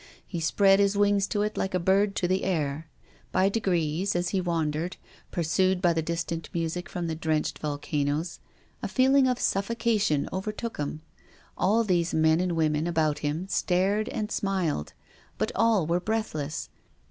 He 0.25 0.39
spread 0.39 0.79
his 0.79 0.97
wings 0.97 1.27
to 1.27 1.43
it 1.43 1.57
like 1.57 1.75
a 1.75 1.79
bird 1.79 2.15
to 2.15 2.27
the 2.27 2.43
air. 2.43 2.89
By 3.31 3.49
degrees, 3.49 4.15
as 4.15 4.29
he 4.29 4.41
wandered— 4.41 4.97
pursued 5.31 5.79
by 5.79 5.93
the 5.93 6.01
dis 6.01 6.23
tant 6.23 6.49
music 6.55 6.89
from 6.89 7.05
the 7.05 7.13
drenched 7.13 7.59
volcanoes— 7.59 8.39
a 8.81 8.87
feel 8.87 9.13
ing 9.13 9.27
of 9.27 9.37
suffocation 9.39 10.27
overtook 10.33 10.77
him. 10.77 11.03
All 11.55 11.83
these 11.83 12.15
men 12.15 12.39
and 12.39 12.53
women 12.53 12.87
about 12.87 13.19
him 13.19 13.47
stared 13.47 14.09
and 14.09 14.31
smiled, 14.31 14.93
but 15.37 15.51
all 15.53 15.85
were 15.85 15.99
breathless. 15.99 16.69